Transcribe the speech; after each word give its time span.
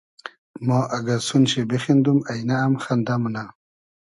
ما 0.67 0.79
اگۂ 0.97 1.15
سون 1.27 1.43
شی 1.49 1.61
بیخیندوم 1.69 2.19
اݷنۂ 2.31 2.55
ام 2.65 2.73
خئندۂ 2.83 3.15
مونۂ 3.21 3.43